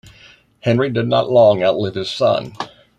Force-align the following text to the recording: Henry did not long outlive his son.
Henry 0.61 0.89
did 0.89 1.07
not 1.07 1.29
long 1.29 1.61
outlive 1.61 1.93
his 1.93 2.09
son. 2.09 2.53